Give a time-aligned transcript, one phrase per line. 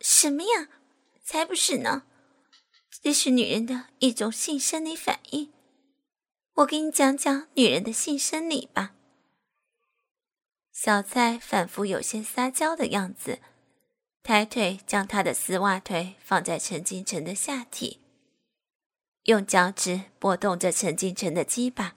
[0.00, 0.68] 什么呀？
[1.24, 2.02] 才不是呢！
[3.02, 5.52] 这是女人的一种性生理反应。
[6.54, 8.92] 我给你讲讲女人的性生理吧。
[10.72, 13.40] 小蔡反复有些撒娇的样子，
[14.22, 18.00] 抬腿将她的丝袜腿放在陈金城的下体，
[19.24, 21.94] 用脚趾拨动着陈金城的鸡巴。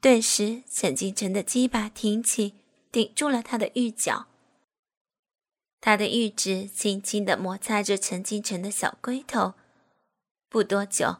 [0.00, 2.54] 顿时，陈金城的鸡巴挺起，
[2.90, 4.26] 顶住了他的玉脚。
[5.80, 9.54] 他的玉指轻轻地摩擦着陈金城的小龟头，
[10.48, 11.18] 不多久，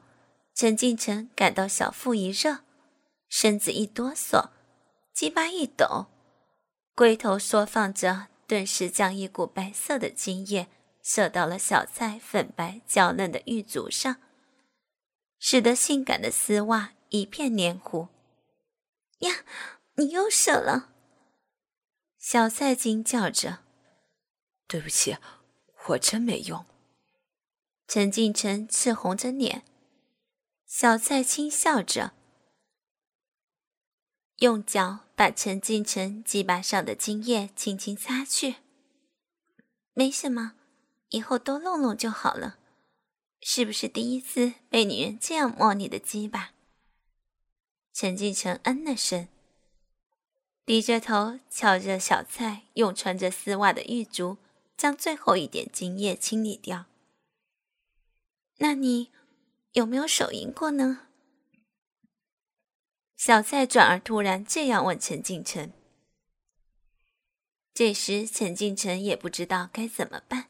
[0.55, 2.61] 陈金城感到小腹一热，
[3.29, 4.51] 身子一哆嗦，
[5.13, 6.07] 鸡巴一抖，
[6.95, 10.69] 龟头缩放着，顿时将一股白色的精液
[11.03, 14.17] 射到了小蔡粉白娇嫩的玉足上，
[15.39, 18.09] 使得性感的丝袜一片黏糊。
[19.21, 19.45] 呀，
[19.95, 20.91] 你又射了！
[22.19, 23.66] 小蔡惊叫着。
[24.69, 25.17] 对不起，
[25.89, 26.65] 我真没用。
[27.87, 29.63] 陈敬晨赤红着脸，
[30.67, 32.13] 小蔡轻笑着，
[34.39, 38.57] 用脚把陈敬晨鸡巴上的精液轻轻擦去。
[39.95, 40.55] 没什么，
[41.11, 42.59] 以后多弄弄就好了。
[43.41, 46.51] 是不是第一次被女人这样摸你的鸡巴？
[47.93, 49.29] 陈敬晨嗯了声，
[50.65, 54.39] 低着头瞧着小蔡用穿着丝袜的玉足。
[54.77, 56.87] 将最后一点精液清理掉。
[58.59, 59.11] 那你
[59.73, 61.09] 有没有手淫过呢？
[63.17, 65.73] 小蔡转而突然这样问陈敬晨。
[67.73, 70.49] 这时陈敬晨也不知道该怎么办，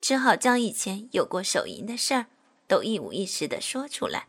[0.00, 2.26] 只好将以前有过手淫的事儿
[2.66, 4.28] 都一五一十的说出来。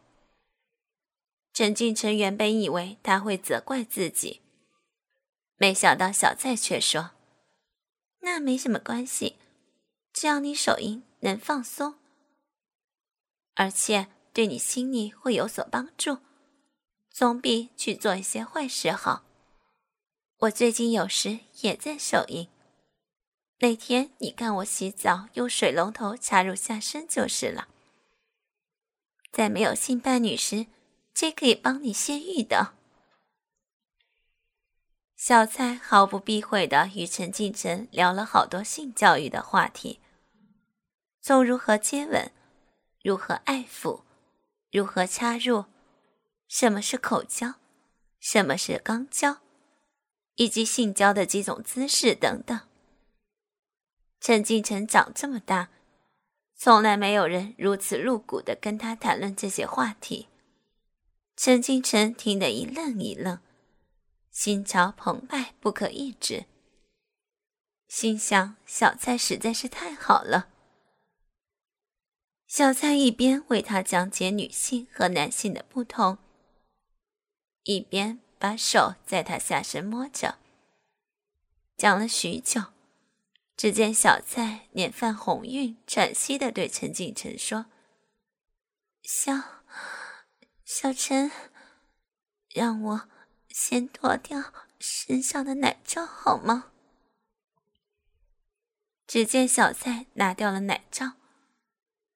[1.53, 4.41] 陈敬晨原本以为他会责怪自己，
[5.57, 7.11] 没想到小蔡却说。
[8.21, 9.35] 那没什么关系，
[10.13, 11.95] 只要你手淫能放松，
[13.55, 16.19] 而且对你心里会有所帮助，
[17.09, 19.23] 总比去做一些坏事好。
[20.37, 22.47] 我最近有时也在手淫，
[23.59, 27.67] 那天你看我洗澡用水龙头插入下身就是了。
[29.31, 30.67] 在没有性伴侣时，
[31.13, 32.73] 这可以帮你泄欲的。
[35.23, 39.99] 小蔡毫不避讳的与陈敬晨聊了好多性教育的话题，
[41.21, 42.31] 从如何接吻、
[43.03, 44.01] 如何爱抚、
[44.71, 45.65] 如何插入、
[46.47, 47.53] 什么是口交、
[48.19, 49.37] 什么是肛交，
[50.37, 52.59] 以及性交的几种姿势等等。
[54.19, 55.69] 陈敬晨长这么大，
[56.55, 60.29] 从来没有人如此露骨的跟他谈论这些话题。
[61.37, 63.37] 陈敬晨听得一愣一愣。
[64.31, 66.45] 心潮澎湃，不可抑制。
[67.87, 70.47] 心想：小蔡实在是太好了。
[72.47, 76.17] 小蔡一边为他讲解女性和男性的不同，
[77.63, 80.37] 一边把手在他下身摸着。
[81.75, 82.61] 讲了许久，
[83.57, 87.65] 只见小蔡脸泛红晕，喘息的对陈景晨说
[89.03, 89.33] ：“小
[90.63, 91.29] 小陈，
[92.53, 93.09] 让我。”
[93.53, 96.71] 先脱掉身上的奶罩好吗？
[99.05, 101.13] 只见小蔡拿掉了奶罩，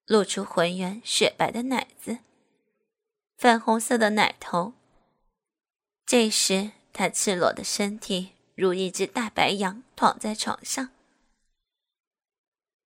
[0.05, 2.19] 露出浑圆雪白的奶子，
[3.37, 4.73] 粉红色的奶头。
[6.05, 10.89] 这时，他赤裸的身体如一只大白羊躺在床上，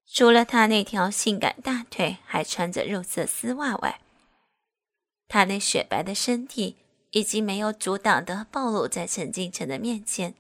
[0.08, 4.02] 除了他那条性感大腿还穿着肉色丝袜外，
[5.28, 6.78] 他那雪白的身体。
[7.12, 10.36] 已经没有阻挡的暴露在陈敬晨的面前。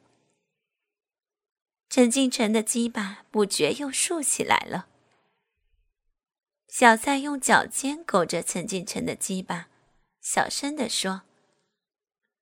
[1.90, 4.88] 陈敬晨的鸡巴不觉又竖起来了。
[6.68, 9.70] 小蔡用脚尖勾着陈敬晨的鸡巴，
[10.22, 11.24] 小声地说：“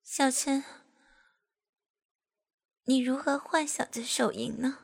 [0.03, 0.65] 小陈，
[2.83, 4.79] 你如何幻想着手淫呢？”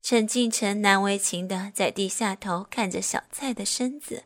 [0.00, 4.24] 陈敬晨难为情的在低下头看着小蔡的身子。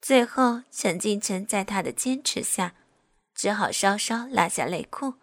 [0.00, 2.74] 最后，陈敬晨在他的坚持下，
[3.34, 5.14] 只好稍稍拉下内裤，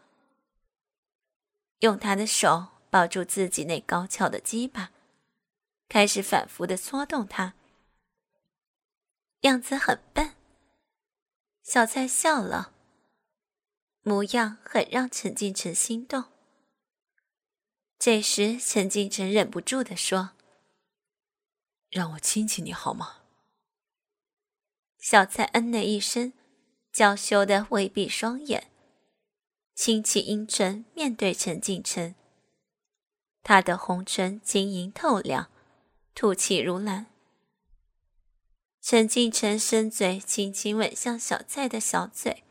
[1.79, 4.91] 用他的手抱住自己那高翘的鸡巴，
[5.89, 7.55] 开始反复的搓动它，
[9.41, 10.35] 样子很笨。
[11.63, 12.71] 小蔡笑了，
[14.03, 16.25] 模样很让陈敬晨心动。
[17.99, 20.31] 这时，陈敬晨忍不住的说
[21.89, 23.23] ：“让我亲亲你好吗？”
[25.09, 26.33] 小蔡嗯了一声，
[26.91, 28.69] 娇羞的微闭双眼，
[29.73, 32.13] 轻启阴唇，面对陈敬晨。
[33.41, 35.49] 他的红唇晶莹透亮，
[36.13, 37.05] 吐气如兰。
[38.81, 42.43] 陈敬晨伸嘴轻轻吻向小蔡的小嘴，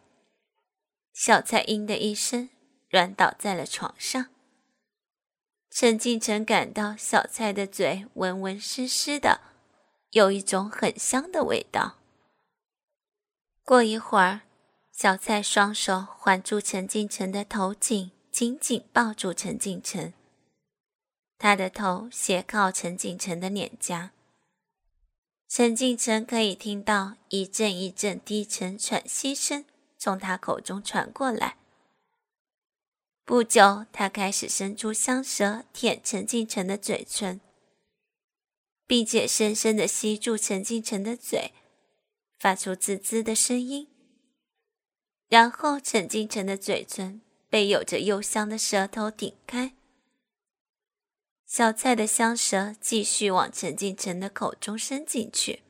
[1.12, 2.48] 小蔡“嘤”的一声，
[2.88, 4.28] 软倒在了床上。
[5.68, 9.42] 陈敬晨感到小蔡的嘴温温湿湿的，
[10.12, 11.98] 有一种很香的味道。
[13.66, 14.42] 过一会儿，
[14.92, 20.14] 小蔡双手环住陈敬晨的头颈，紧紧抱住陈敬晨。
[21.36, 24.12] 他的头斜靠陈敬晨的脸颊，
[25.48, 29.64] 陈敬晨可以听到一阵一阵低沉喘息声
[29.98, 31.56] 从他口中传过来。
[33.24, 37.40] 不久，他开始伸出香舌舔陈敬晨的嘴唇，
[38.86, 41.50] 并且深深的吸住陈敬晨的嘴。
[42.38, 43.88] 发出滋滋的声音，
[45.28, 49.74] 然后陈敬晨的嘴唇被有着幽香的舌头顶开，
[51.46, 55.62] 小蔡的香舌继续往陈敬晨的口中伸进去，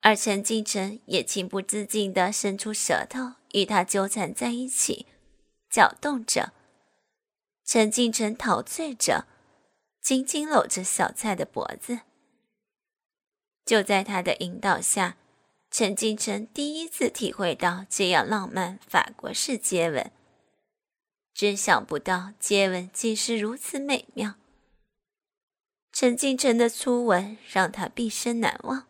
[0.00, 5.06] 而陈敬晨也情不自禁地伸出舌头与他纠缠在一起，
[5.70, 6.52] 搅动着。
[7.64, 9.26] 陈敬晨陶醉着，
[10.00, 12.00] 紧紧搂着小蔡的脖子。
[13.64, 15.16] 就在他的引导下，
[15.70, 20.10] 陈敬晨第一次体会到这样浪漫法国式接吻。
[21.32, 24.34] 真想不到接吻竟是如此美妙。
[25.92, 28.86] 陈敬晨的初吻让他毕生难忘。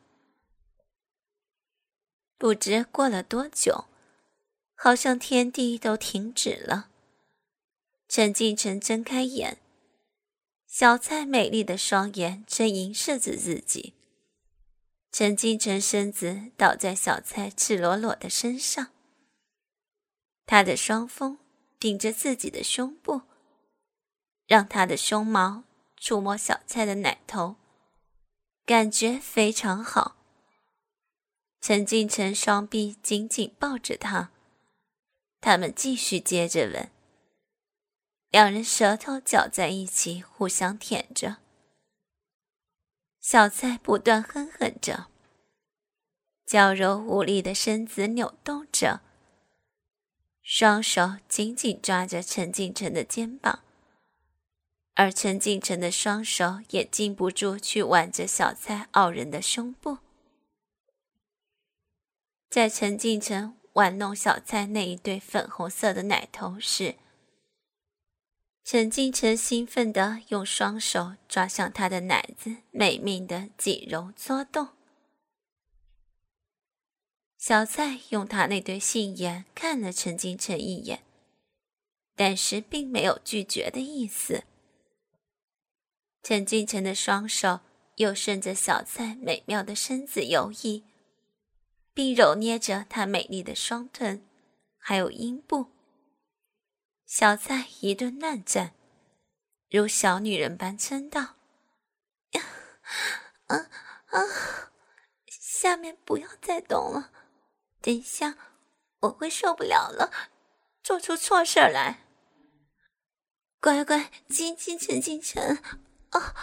[2.39, 3.85] 不知过了多久，
[4.75, 6.89] 好像天地都停止了。
[8.09, 9.59] 陈敬晨睁开眼，
[10.67, 13.95] 小蔡美丽的双眼正映射着自己。
[15.13, 18.93] 陈敬晨身子倒在小蔡赤裸裸的身上，
[20.47, 21.39] 他的双峰
[21.79, 23.23] 顶着自己的胸部，
[24.47, 25.65] 让他的胸毛
[25.97, 27.57] 触摸小蔡的奶头，
[28.65, 30.17] 感觉非常好。
[31.61, 34.31] 陈敬晨双臂紧紧抱着他，
[35.41, 36.89] 他们继续接着吻，
[38.31, 41.39] 两人舌头搅在一起，互相舔着。
[43.21, 45.09] 小蔡不断哼哼着，
[46.47, 49.03] 娇柔无力的身子扭动着，
[50.43, 53.61] 双手紧紧抓着陈敬晨的肩膀，
[54.95, 59.99] 而陈敬晨的双手也禁不住去挽着小蔡傲人的胸部。
[62.49, 66.97] 在陈敬晨玩弄小蔡那一对粉红色的奶头时，
[68.63, 74.69] 陈敬晨兴奋地用双手抓向他的奶子，美命的挤揉搓动。
[77.37, 81.03] 小蔡用他那对杏眼看了陈金晨一眼，
[82.15, 84.45] 但是并没有拒绝的意思。
[86.23, 87.61] 陈金晨的双手
[87.97, 90.85] 又顺着小蔡美妙的身子游移，
[91.93, 94.23] 并揉捏着她美丽的双臀，
[94.79, 95.69] 还有阴部。
[97.11, 98.73] 小蔡一顿乱战，
[99.69, 101.35] 如小女人般嗔道：“，
[103.49, 103.57] 啊
[104.07, 104.21] 啊，
[105.27, 107.11] 下面不要再动了，
[107.83, 108.39] 等一下
[109.01, 110.31] 我会受不了了，
[110.85, 112.07] 做出错事来。
[113.61, 115.59] 乖乖，进进陈进城。
[116.13, 116.35] 哦，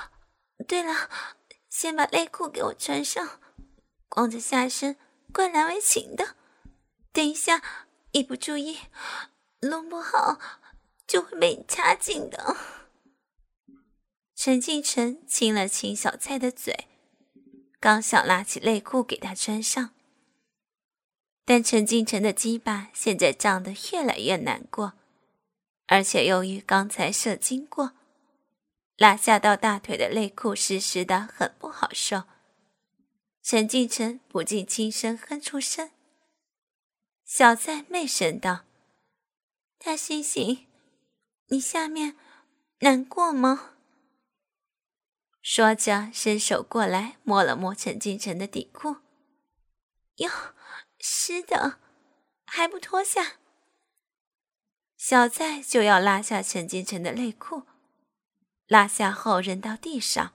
[0.68, 1.10] 对了，
[1.70, 3.40] 先把内裤给我穿上，
[4.10, 4.98] 光着下身
[5.32, 6.36] 怪难为情的。
[7.14, 7.64] 等一下，
[8.12, 8.80] 一不注意。”
[9.62, 10.40] 弄不好
[11.08, 12.56] 就会被你掐紧的。
[14.36, 16.88] 陈敬晨亲了亲小蔡的嘴，
[17.80, 19.96] 刚想拉起内裤给她穿上，
[21.44, 24.94] 但陈敬晨的鸡巴现在胀得越来越难过，
[25.88, 27.94] 而且由于刚才射精过，
[28.96, 32.26] 拉下到大腿的内裤湿湿的，很不好受。
[33.42, 35.90] 陈敬晨不禁轻声哼出声。
[37.26, 38.67] 小蔡媚声道。
[39.80, 40.66] 大猩猩，
[41.48, 42.18] 你下面
[42.80, 43.74] 难过吗？
[45.42, 48.98] 说着，伸手过来摸了摸陈金城的底裤，
[50.16, 50.30] 哟，
[51.00, 51.80] 湿的，
[52.46, 53.38] 还不脱下。
[54.98, 57.64] 小蔡就要拉下陈金城的内裤，
[58.66, 60.34] 拉下后扔到地上。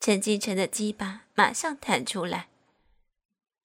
[0.00, 2.48] 陈金城的鸡巴马上弹出来，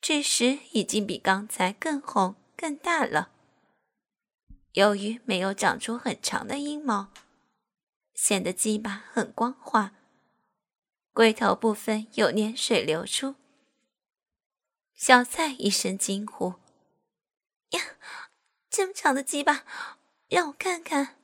[0.01, 3.29] 这时已经比刚才更红更大了。
[4.73, 7.11] 由于没有长出很长的阴毛，
[8.13, 9.93] 显得鸡巴很光滑，
[11.13, 13.35] 龟头部分有粘水流出。
[14.95, 16.55] 小蔡一声惊呼
[17.71, 17.81] ：“呀，
[18.69, 19.63] 这么长的鸡巴，
[20.27, 21.17] 让我看看！”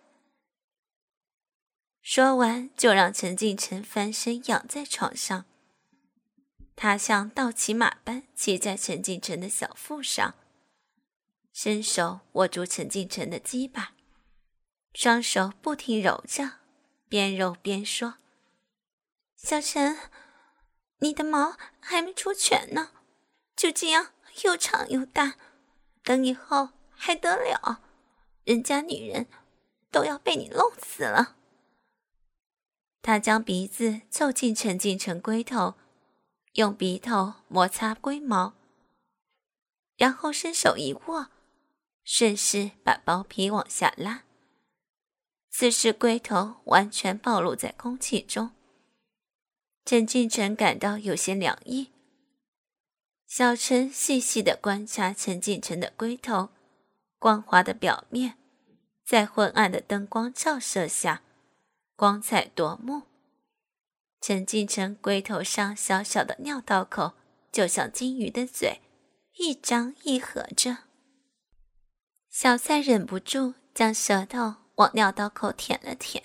[2.03, 5.45] 说完，就让陈敬晨翻身仰在床上。
[6.75, 10.35] 他像倒骑马般骑在陈敬晨的小腹上，
[11.61, 13.91] 伸手握住陈敬晨的鸡巴，
[14.93, 16.51] 双手不停揉着，
[17.09, 18.13] 边揉边说
[19.35, 19.97] ：“小陈，
[20.99, 22.91] 你的毛还没出全呢，
[23.57, 24.13] 就这样
[24.45, 25.35] 又长又大，
[26.01, 27.81] 等以后还得了？
[28.45, 29.27] 人家女人
[29.91, 31.35] 都要被你弄死了。”
[33.03, 35.73] 他将鼻子凑近陈敬晨龟头，
[36.53, 38.53] 用鼻头摩擦龟毛，
[39.97, 41.29] 然后伸手一握，
[42.11, 44.23] 顺势把包皮往下拉。
[45.51, 48.49] 此时龟头完全暴露在空气中，
[49.85, 51.91] 陈敬晨感到有些凉意。
[53.27, 56.49] 小陈细细的观察陈敬晨的龟头，
[57.19, 58.39] 光滑的表面，
[59.05, 61.21] 在昏暗的灯光照射下。
[61.95, 63.03] 光彩夺目。
[64.19, 67.13] 陈敬晨龟头上小小的尿道口，
[67.51, 68.81] 就像金鱼的嘴，
[69.37, 70.88] 一张一合着。
[72.41, 76.23] 小蔡忍不住将舌头往尿道口舔了舔，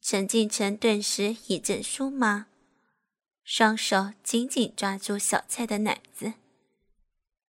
[0.00, 2.46] 陈敬晨顿时一阵酥麻，
[3.42, 6.34] 双手紧紧抓住小蔡的奶子。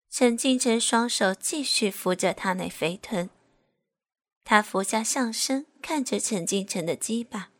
[0.09, 3.29] 陈敬晨双手继续扶着他那肥臀。
[4.43, 7.51] 他俯下上身，看着陈敬晨的鸡巴，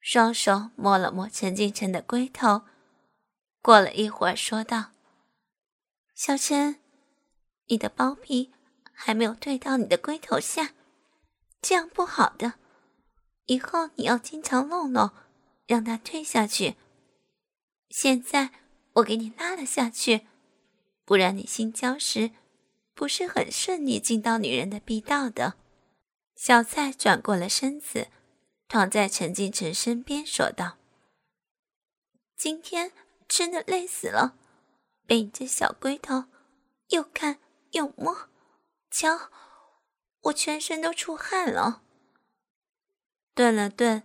[0.00, 2.62] 双手摸了摸陈敬晨的龟头。
[3.62, 4.90] 过了一会儿，说道
[6.16, 6.80] ：“小陈，
[7.68, 8.52] 你的包皮
[8.92, 10.74] 还没有对到你的龟头下，
[11.62, 12.54] 这样不好的。
[13.46, 15.12] 以后你要经常弄弄，
[15.66, 16.76] 让它退下去。
[17.88, 18.50] 现在
[18.94, 20.26] 我给你拉了下去，
[21.04, 22.32] 不然你性交时……”
[22.98, 25.54] 不是很顺利进到女人的逼道的。
[26.34, 28.08] 小蔡转过了身子，
[28.66, 30.78] 躺在陈敬晨身边，说道
[32.36, 32.90] ：“今天
[33.28, 34.34] 真的累死了，
[35.06, 36.24] 被你这小龟头
[36.88, 37.38] 又看
[37.72, 38.28] 又摸，
[38.90, 39.30] 瞧，
[40.22, 41.82] 我全身都出汗了。”
[43.34, 44.02] 顿了顿，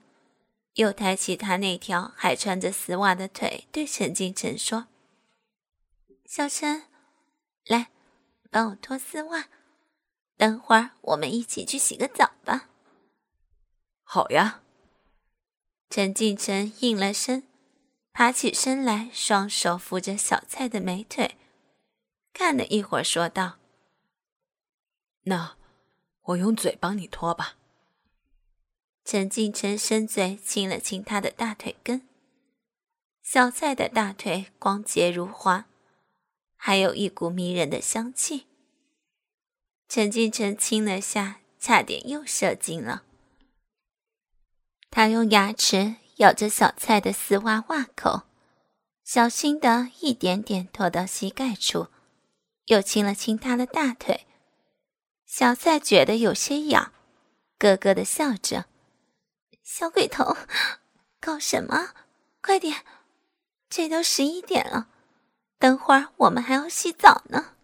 [0.74, 4.88] 又抬起他那条还穿着丝袜的腿，对陈敬晨说
[6.25, 6.84] ：“小陈，
[7.65, 7.89] 来。”
[8.53, 9.48] 帮我脱丝袜，
[10.38, 12.70] 等会儿我们一起去洗个澡吧。
[14.03, 14.62] 好呀。
[15.89, 17.41] 陈敬晨应了声，
[18.12, 21.36] 爬起身来，双手扶着小蔡的美腿，
[22.33, 23.57] 看了一会儿，说道
[25.23, 25.55] ：“那
[26.23, 27.55] 我用嘴帮你脱吧。”
[29.05, 32.07] 陈敬晨伸嘴亲了亲他的大腿根，
[33.21, 35.67] 小蔡的大腿光洁如花。
[36.55, 38.47] 还有一股迷人的香气。
[39.89, 43.03] 陈敬晨亲了下，差点又射精了。
[44.89, 48.23] 他用牙齿咬着小蔡的丝袜袜口，
[49.03, 51.87] 小心的一点点拖到膝盖处，
[52.65, 54.25] 又亲了亲他的大腿。
[55.25, 56.93] 小蔡觉得有些痒，
[57.58, 58.65] 咯咯的笑着
[59.63, 60.38] ：“小鬼头，
[61.20, 61.93] 搞什么？
[62.41, 62.84] 快点，
[63.70, 64.89] 这都十一点了。”
[65.58, 67.55] 等会儿我们还要洗澡呢。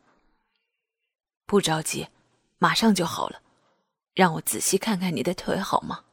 [1.46, 2.08] 不着急，
[2.58, 3.42] 马上就好了。
[4.14, 6.06] 让我仔细看看你的腿好吗？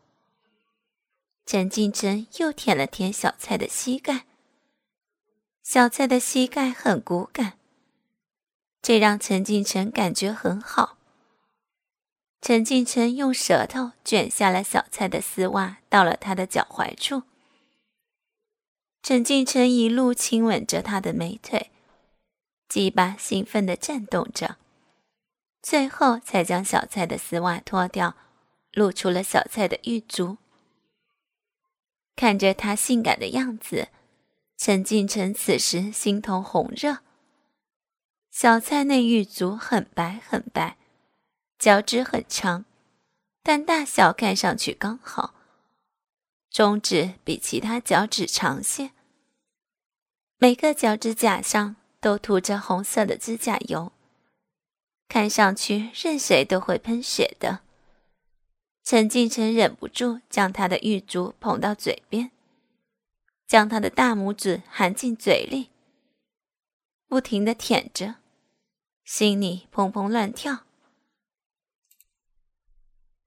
[1.45, 4.27] 陈静真又舔了舔小蔡的膝盖。
[5.63, 7.59] 小蔡的膝盖很骨感，
[8.87, 10.97] 这让陈敬晨感觉很好。
[12.41, 17.25] 陈敬晨用舌头卷下了小蔡的丝袜，到了他的脚踝处。
[19.03, 21.73] 陈敬晨一路亲吻着他的美腿。
[22.69, 24.57] 鸡巴兴奋地颤动着，
[25.61, 28.15] 最后才将小蔡的丝袜脱掉，
[28.71, 30.37] 露出了小蔡的玉足。
[32.15, 33.89] 看着他性感的样子，
[34.57, 36.99] 陈敬晨此时心头红热。
[38.39, 40.77] 小蔡那玉足很白很白，
[41.59, 42.67] 脚趾很长，
[43.43, 45.33] 但大小看上去刚好，
[46.51, 48.91] 中指比其他脚趾长些，
[50.37, 51.77] 每个脚趾甲上。
[51.99, 53.91] 都涂着红色的指甲油，
[55.09, 57.63] 看上去任谁都会喷血的。
[58.85, 62.31] 陈敬晨忍不住将他的玉足捧到嘴边，
[63.47, 65.71] 将他的大拇指含进嘴里，
[67.09, 68.17] 不停的舔着，
[69.07, 70.65] 心里砰砰乱跳。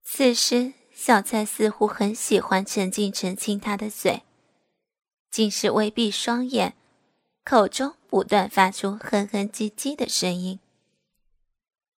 [0.04, 4.22] 此时，小蔡似乎很喜欢陈静晨亲他的嘴，
[5.30, 6.76] 竟是微闭双眼。
[7.42, 10.60] 口中不断发出哼哼唧唧的声音，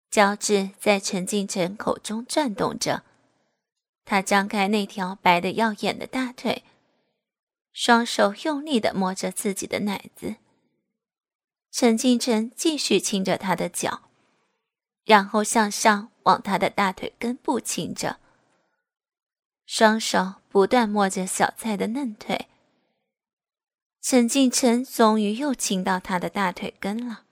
[0.08, 3.02] 脚趾在陈静晨口中转动着，
[4.04, 6.62] 他张开那条白的耀眼的大腿，
[7.72, 10.36] 双手用力的摸着自己的奶子。
[11.72, 14.02] 陈敬晨继续亲着他的脚，
[15.06, 18.18] 然后向上往他的大腿根部亲着，
[19.64, 22.48] 双手不断摸着小蔡的嫩腿。
[24.02, 27.24] 陈敬晨终于又亲到他的大腿根了。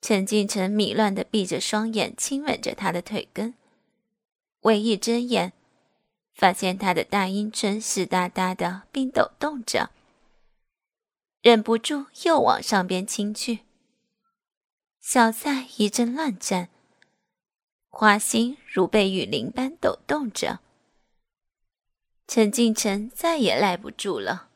[0.00, 3.54] 陈敬晨迷乱的闭着双眼，亲吻着他的腿根。
[4.60, 5.52] 微一睁眼，
[6.32, 9.90] 发现他的大阴唇湿哒哒的，并抖动着，
[11.44, 13.58] 忍不住又往上边亲去。
[14.98, 16.70] 小赛一阵乱颤，
[17.90, 20.60] 花心如被雨淋般抖动着。
[22.26, 24.48] 陈敬晨再也耐不住了，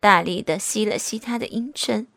[0.00, 2.08] 大力的吸了吸他的阴唇，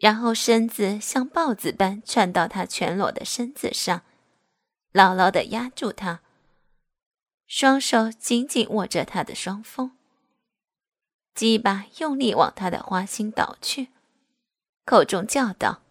[0.00, 4.02] 然后身子像豹子般窜到他全裸的身子上。
[4.92, 6.22] 牢牢的压住他，
[7.48, 9.96] 双手紧紧握着他的双峰，
[11.34, 13.88] 鸡巴用力往他的花心倒去，
[14.84, 15.82] 口中叫道：“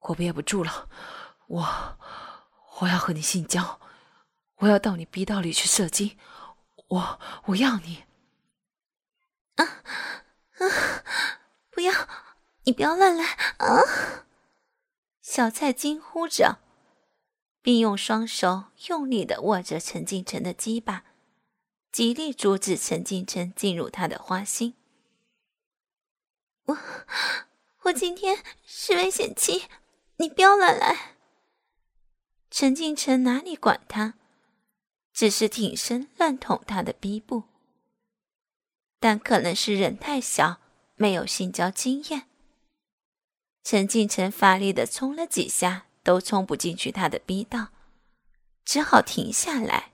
[0.00, 0.88] 我憋不住了，
[1.46, 1.98] 我
[2.80, 3.80] 我要和你性交，
[4.58, 6.18] 我要到你逼道里去射精，
[6.88, 8.04] 我我要你！”
[9.56, 11.04] 啊啊！
[11.70, 11.92] 不要，
[12.64, 13.24] 你不要乱来
[13.58, 14.26] 啊！
[15.22, 16.58] 小蔡惊呼着。
[17.60, 21.04] 并用双手用力的握着陈进晨的鸡巴，
[21.92, 24.74] 极力阻止陈敬晨进入他的花心。
[26.64, 26.78] 我
[27.82, 29.64] 我今天是危险期，
[30.16, 31.16] 你不要乱来。
[32.50, 34.14] 陈敬晨哪里管他，
[35.12, 37.44] 只是挺身乱捅他的逼部。
[39.00, 40.60] 但可能是人太小，
[40.96, 42.28] 没有性交经验，
[43.62, 45.86] 陈敬晨发力的冲了几下。
[46.04, 47.68] 都冲不进去他的逼道，
[48.64, 49.92] 只好停下来。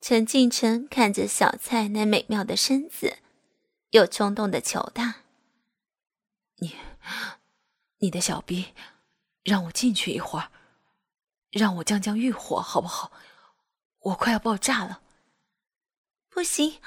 [0.00, 3.18] 陈敬晨看着小蔡那美妙的身子，
[3.90, 5.22] 又冲动的求他
[6.60, 6.76] ：“你，
[7.98, 8.74] 你的小逼，
[9.42, 10.50] 让我进去一会儿，
[11.50, 13.12] 让我降降欲火，好不好？
[14.00, 15.02] 我快要爆炸了。
[16.30, 16.80] ”“不行，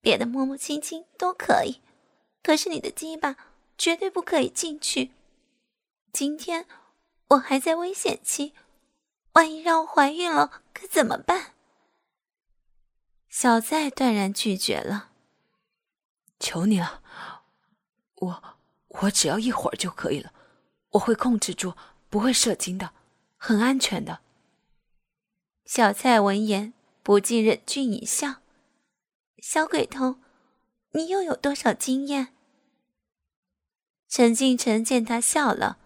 [0.00, 1.80] 别的摸摸亲亲都可以，
[2.42, 3.36] 可是你的鸡巴
[3.76, 5.10] 绝对不可以进去。
[6.12, 6.66] 今天。”
[7.32, 8.54] 我还在危险期，
[9.34, 11.52] 万一让我怀孕了，可怎么办？
[13.28, 15.10] 小蔡断然拒绝了。
[16.40, 17.02] 求你了，
[18.16, 18.42] 我
[18.88, 20.32] 我只要一会儿就可以了，
[20.90, 21.74] 我会控制住，
[22.08, 22.92] 不会射精的，
[23.36, 24.20] 很安全的。
[25.64, 28.36] 小蔡闻言不禁忍俊一笑
[29.42, 30.16] ：“小鬼头，
[30.92, 32.34] 你又有多少经验？”
[34.08, 35.78] 陈敬晨见他笑了。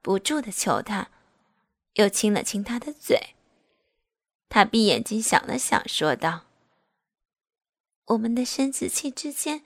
[0.00, 1.10] 不住的求他，
[1.94, 3.34] 又亲了亲他的嘴。
[4.48, 6.46] 他闭眼睛想了想，说道
[8.08, 9.62] ：“我们的生殖器之间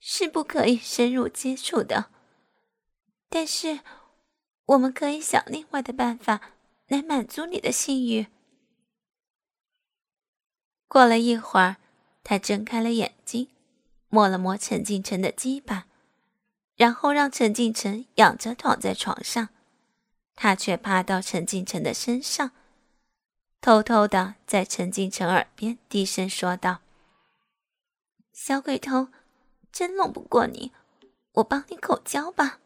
[0.00, 2.10] 是不可以深入接触的，
[3.28, 3.80] 但是
[4.66, 6.40] 我们可以想另外的办法
[6.86, 8.26] 来满足你的性欲。”
[10.88, 11.76] 过了一会儿，
[12.24, 13.48] 他睁开了眼睛，
[14.08, 15.86] 摸了摸陈敬晨的鸡巴，
[16.76, 19.50] 然后让陈敬晨仰着躺在床上。
[20.34, 22.52] 他却趴到陈敬晨的身上，
[23.60, 26.80] 偷偷的在陈敬晨耳边低声说道
[28.40, 29.08] ：“小鬼头，
[29.72, 30.72] 真弄不过你，
[31.32, 32.60] 我帮你口交吧。”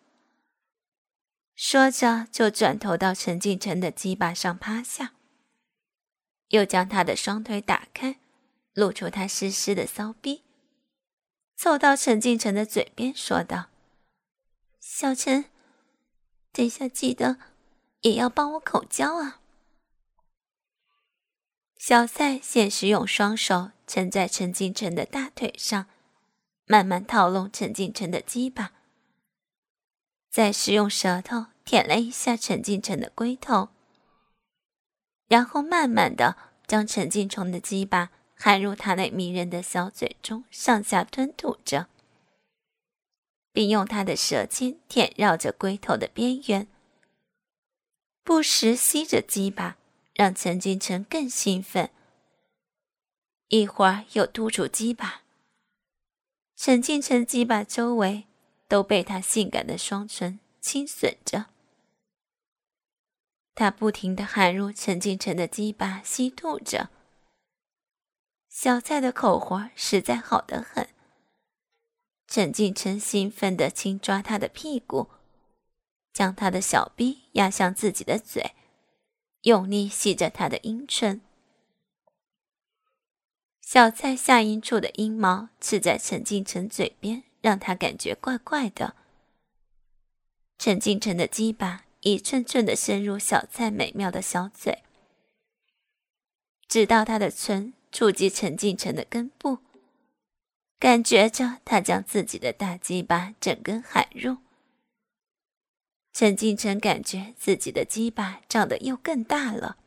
[1.57, 5.15] 说着，就转头到陈敬晨的鸡巴上趴下，
[6.49, 8.21] 又将他的双腿打开，
[8.75, 10.43] 露出他湿湿的骚逼，
[11.57, 13.71] 凑到陈敬晨的嘴边说道
[14.79, 15.47] ：“小陈，
[16.53, 17.39] 等下记得。”
[18.03, 19.41] 也要帮我口交啊！
[21.77, 25.85] 小赛先是用双手撑在陈敬晨的大腿上，
[26.65, 28.73] 慢慢套拢陈敬晨的鸡巴，
[30.31, 33.69] 再是用舌头舔了一下陈敬晨的龟头，
[35.29, 41.89] 然后慢慢的将陈敬晨的鸡巴含入他那迷人的小嘴中，上下吞吐着，
[43.53, 46.67] 并用他的舌尖舔绕着龟头的边缘。
[48.25, 49.77] 不时吸着鸡巴，
[50.15, 51.91] 让陈金城更兴奋。
[53.53, 55.25] 一会儿又突出鸡巴，
[56.57, 58.25] 陈金城鸡巴周围
[58.67, 61.49] 都被他性感的双唇轻吮着。
[63.55, 66.89] 他不停的含入陈金城的鸡巴，吸吐着。
[68.49, 70.89] 小蔡的口活实在好得很。
[72.27, 75.11] 陈敬城兴奋的轻抓他的屁股。
[76.15, 78.55] 将他的小臂压向自己的嘴，
[79.43, 81.21] 用力吸着他的阴唇。
[83.73, 88.95] 小蔡下阴处的阴毛刺在陈敬晨嘴边，让他感觉怪怪的。
[90.59, 94.83] 陈敬晨的鸡巴一寸寸的深入小蔡美妙的小嘴，
[96.69, 99.61] 直到他的唇触及陈敬晨的根部，
[100.79, 104.37] 感觉着他将自己的大鸡巴整根含入。
[106.13, 109.79] 陈敬晨感觉自己的鸡巴长得又更大了。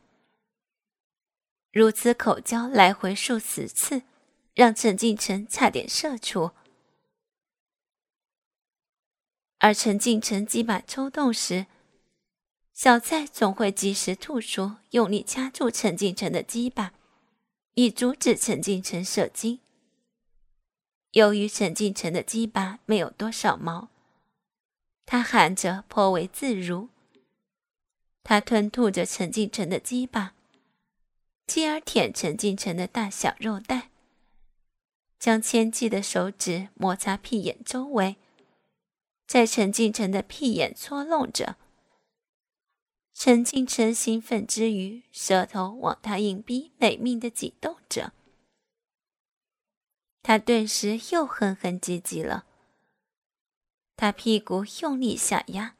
[1.76, 4.00] 如此口交来回数十次，
[4.54, 6.52] 让陈敬晨差点射出。
[9.58, 11.66] 而陈敬晨鸡巴抽动时，
[12.72, 16.94] 小蔡总会及时吐出，用力掐住陈敬晨的鸡巴，
[17.74, 19.60] 以阻止陈敬晨射精。
[21.10, 23.90] 由于陈敬晨的鸡巴没有多少毛，
[25.04, 26.88] 他含着颇为自如。
[28.24, 30.35] 他吞吐着陈敬晨的鸡巴。
[31.46, 33.90] 继而舔陈敬晨的大小肉蛋，
[35.18, 38.16] 将纤细的手指摩擦屁眼周围，
[39.26, 41.56] 在陈敬晨的屁眼搓弄着。
[43.14, 48.12] 陈敬晨兴奋之余，舌头往他硬逼美命的挤动着。
[50.22, 52.44] 他顿时又哼哼唧唧了。
[53.96, 55.76] 他屁股用力下压，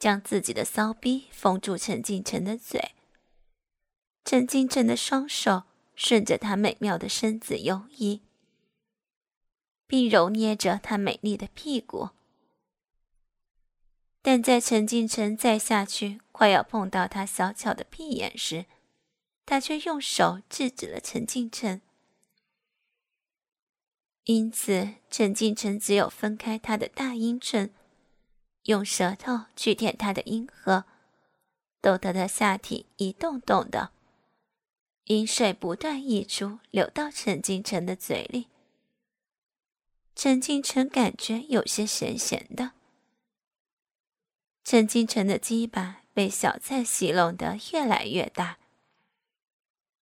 [0.00, 2.95] 将自己的骚逼封住陈敬晨的嘴。
[4.26, 5.62] 陈金晨的双手
[5.94, 8.22] 顺着她美妙的身子游移，
[9.86, 12.10] 并揉捏着她美丽的屁股。
[14.20, 18.66] 但在陈金晨再下去，快要碰到她小巧的屁眼时，
[19.46, 21.80] 他却用手制止了陈金晨。
[24.24, 27.72] 因此，陈金晨只有分开他的大阴唇，
[28.64, 30.84] 用舌头去舔他的阴核，
[31.80, 33.92] 逗得他下体一动动的。
[35.06, 38.48] 阴水不断溢出，流到陈敬城的嘴里。
[40.16, 42.72] 陈敬城感觉有些咸咸的。
[44.64, 48.58] 陈敬城的鸡巴被小菜吸弄得越来越大，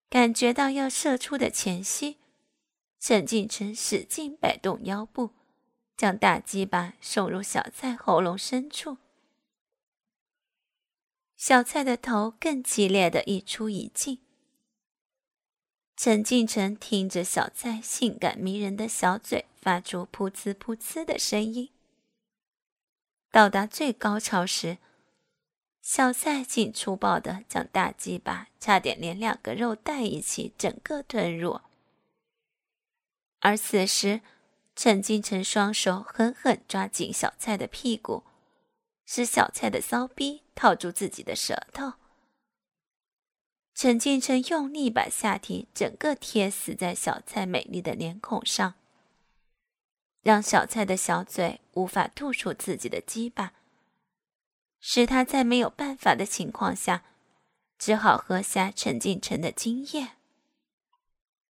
[0.08, 2.16] 感觉到要射出的前夕，
[2.98, 5.32] 陈敬城使劲摆动腰部，
[5.98, 8.96] 将大鸡巴送入小蔡喉咙深处。
[11.36, 14.20] 小蔡的头更激烈的一出一进。
[15.96, 21.70] 陈敬晨听着小蔡性感迷人的小嘴发出噗呲噗呲的声音，
[23.30, 24.78] 到达最高潮时，
[25.80, 31.60] 小蔡竟粗暴的将大鸡巴差点连两个肉带一起整个吞入。
[33.38, 34.20] 而此时，
[34.74, 38.24] 陈敬晨双手狠狠抓紧小蔡的屁股，
[39.06, 41.92] 使小蔡的骚逼套住自己的舌头。
[43.74, 48.74] 陈敬晨用力把下体整个贴死在小蔡美丽的脸孔上，
[50.22, 53.52] 让小蔡的小嘴无法吐出自己的鸡巴，
[54.78, 57.02] 使他在没有办法的情况下，
[57.76, 60.12] 只好喝下陈敬晨的精液。